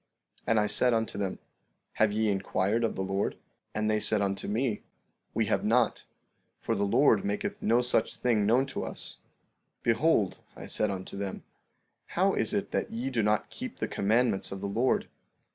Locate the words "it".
12.51-12.71